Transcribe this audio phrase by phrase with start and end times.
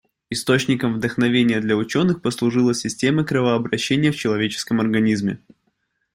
[0.31, 5.39] Источником вдохновения для учёных послужила система кровообращения в человеческом организме.